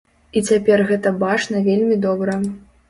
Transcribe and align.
І 0.39 0.41
цяпер 0.53 0.83
гэта 0.93 1.13
бачна 1.27 1.63
вельмі 1.69 2.03
добра. 2.09 2.41